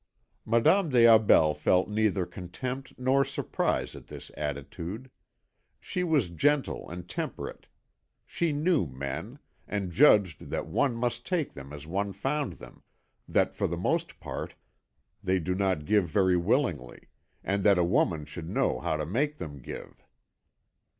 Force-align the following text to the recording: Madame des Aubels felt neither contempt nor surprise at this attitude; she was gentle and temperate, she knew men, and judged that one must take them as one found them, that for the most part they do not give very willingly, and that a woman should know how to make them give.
Madame 0.45 0.89
des 0.89 1.05
Aubels 1.05 1.55
felt 1.59 1.87
neither 1.87 2.25
contempt 2.25 2.91
nor 2.97 3.23
surprise 3.23 3.95
at 3.95 4.07
this 4.07 4.31
attitude; 4.35 5.11
she 5.79 6.03
was 6.03 6.29
gentle 6.31 6.89
and 6.89 7.07
temperate, 7.07 7.67
she 8.25 8.51
knew 8.51 8.87
men, 8.87 9.37
and 9.67 9.91
judged 9.91 10.49
that 10.49 10.65
one 10.65 10.95
must 10.95 11.23
take 11.23 11.53
them 11.53 11.71
as 11.71 11.85
one 11.85 12.11
found 12.13 12.53
them, 12.53 12.81
that 13.27 13.53
for 13.55 13.67
the 13.67 13.77
most 13.77 14.19
part 14.19 14.55
they 15.23 15.37
do 15.37 15.53
not 15.53 15.85
give 15.85 16.07
very 16.07 16.35
willingly, 16.35 17.03
and 17.43 17.63
that 17.63 17.77
a 17.77 17.83
woman 17.83 18.25
should 18.25 18.49
know 18.49 18.79
how 18.79 18.97
to 18.97 19.05
make 19.05 19.37
them 19.37 19.59
give. 19.59 20.03